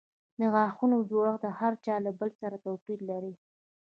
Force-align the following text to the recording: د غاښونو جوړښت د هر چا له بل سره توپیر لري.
د 0.39 0.41
غاښونو 0.53 0.97
جوړښت 1.09 1.41
د 1.43 1.47
هر 1.59 1.73
چا 1.85 1.95
له 2.05 2.11
بل 2.19 2.29
سره 2.41 2.55
توپیر 2.65 2.99
لري. 3.09 3.33